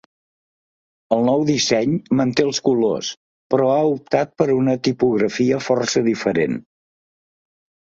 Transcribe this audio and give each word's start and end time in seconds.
El 1.17 1.27
nou 1.27 1.43
disseny 1.49 1.93
manté 2.21 2.45
els 2.47 2.61
colors, 2.69 3.11
però 3.55 3.69
ha 3.75 3.77
optat 3.93 4.33
per 4.43 4.49
una 4.57 4.77
tipografia 4.89 5.63
força 5.69 6.05
diferent. 6.11 6.61